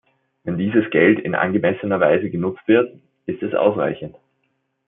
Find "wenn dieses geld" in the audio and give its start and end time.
0.45-1.19